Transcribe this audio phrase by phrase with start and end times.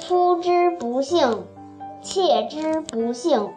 [0.00, 1.44] 夫之不幸，
[2.00, 3.50] 妾之不幸。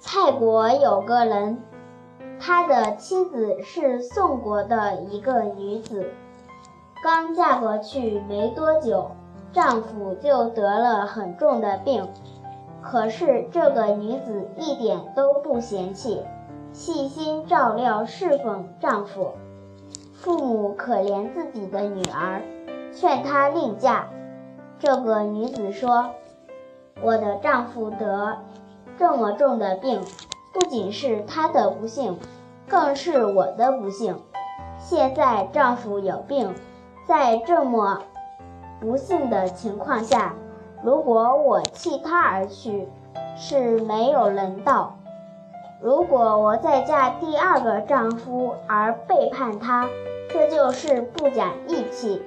[0.00, 1.62] 蔡国有个人，
[2.40, 6.10] 他的妻子是宋国的一个女子，
[7.02, 9.12] 刚嫁过去没多久，
[9.52, 12.06] 丈夫就得了很重的病。
[12.82, 16.22] 可是这个女子一点都不嫌弃，
[16.72, 19.32] 细心照料侍奉丈夫。
[20.14, 22.42] 父母可怜自己的女儿，
[22.92, 24.08] 劝她另嫁。
[24.80, 26.10] 这个女子说
[27.02, 28.38] ：“我的丈夫得
[28.96, 30.00] 这么重的病，
[30.52, 32.16] 不仅是他的不幸，
[32.68, 34.16] 更是我的不幸。
[34.78, 36.54] 现在丈夫有病，
[37.08, 38.02] 在这么
[38.80, 40.36] 不幸的情况下，
[40.84, 42.88] 如果我弃他而去，
[43.36, 44.92] 是没有人道；
[45.82, 49.88] 如果我再嫁第二个丈夫而背叛他，
[50.30, 52.22] 这就是不讲义气。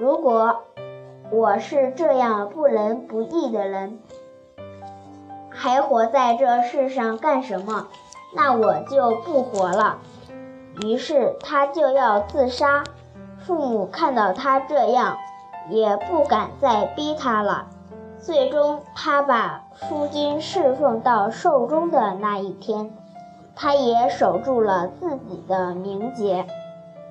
[0.00, 0.62] 如果……”
[1.32, 3.98] 我是这样不仁不义的人，
[5.48, 7.88] 还活在这世上干什么？
[8.34, 9.96] 那我就不活了。
[10.82, 12.84] 于是他就要自杀。
[13.38, 15.16] 父母看到他这样，
[15.70, 17.66] 也不敢再逼他了。
[18.18, 22.92] 最终，他把夫君侍奉到寿终的那一天，
[23.56, 26.46] 他也守住了自己的名节。